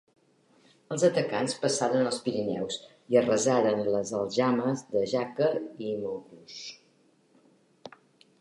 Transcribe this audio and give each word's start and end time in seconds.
Els 0.93 1.03
atacants 1.07 1.53
passaren 1.65 2.09
els 2.11 2.17
Pirineus 2.27 2.79
i 3.15 3.19
arrasaren 3.21 3.83
les 3.97 4.15
aljames 4.23 4.83
de 4.97 5.07
Jaca 5.13 5.51
i 5.91 5.95
Montclús. 6.03 6.59